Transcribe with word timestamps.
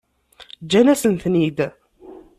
Ǧǧan-asen-tent-id. 0.63 1.59